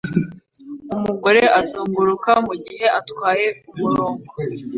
[0.95, 4.25] Umugore azunguruka mugihe atwaye umurongo